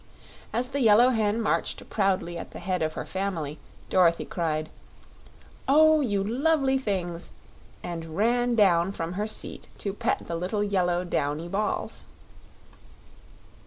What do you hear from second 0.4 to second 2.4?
As the Yellow Hen marched proudly